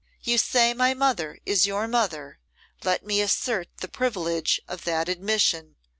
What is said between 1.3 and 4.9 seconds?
is your mother. Let me assert the privilege of